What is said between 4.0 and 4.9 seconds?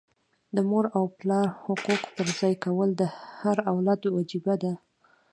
وجیبه ده.